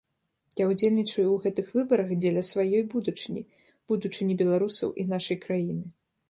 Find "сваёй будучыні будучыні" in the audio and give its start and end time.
2.51-4.39